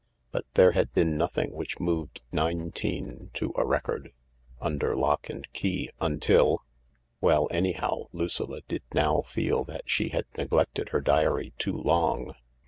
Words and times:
But 0.31 0.45
there 0.55 0.71
had 0.71 0.91
been 0.95 1.15
nothing 1.15 1.51
which 1.51 1.79
moved 1.79 2.21
nineteen 2.31 3.29
to 3.35 3.53
a 3.55 3.63
record— 3.63 4.11
under 4.59 4.95
lock 4.95 5.29
and 5.29 5.45
key— 5.53 5.91
nintil.., 6.01 6.57
Well, 7.21 7.47
anyhow, 7.51 8.07
Lucilla 8.11 8.61
did 8.67 8.81
now 8.95 9.21
feel 9.21 9.63
that 9.65 9.83
she 9.85 10.09
had 10.09 10.25
neglected 10.35 10.89
her 10.89 11.01
diary 11.01 11.53
too 11.59 11.77
long. 11.77 12.33